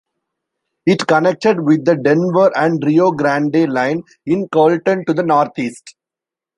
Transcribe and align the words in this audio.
It 0.87 1.05
connected 1.05 1.59
with 1.59 1.85
the 1.85 1.95
Denver 1.95 2.51
and 2.57 2.83
Rio 2.83 3.11
Grande 3.11 3.71
line 3.71 4.01
in 4.25 4.49
Colton 4.49 5.05
to 5.05 5.13
the 5.13 5.21
northeast. 5.21 5.95